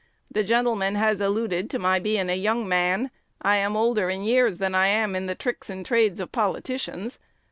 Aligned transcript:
The 0.31 0.43
gentleman 0.43 0.95
has 0.95 1.21
alluded 1.21 1.69
to 1.69 1.77
my 1.77 1.99
being 1.99 2.27
a 2.27 2.35
young 2.35 2.67
man: 2.67 3.11
I 3.39 3.57
am 3.57 3.77
older 3.77 4.09
in 4.09 4.23
years 4.23 4.57
than 4.57 4.73
I 4.73 4.87
am 4.87 5.15
in 5.15 5.27
the 5.27 5.35
tricks 5.35 5.69
and 5.69 5.85
trades 5.85 6.19
of 6.19 6.31
politicians. 6.31 7.19